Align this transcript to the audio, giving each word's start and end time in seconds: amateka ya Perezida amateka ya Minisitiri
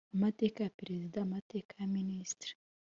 amateka 0.15 0.57
ya 0.61 0.73
Perezida 0.79 1.17
amateka 1.21 1.71
ya 1.81 1.87
Minisitiri 1.95 2.53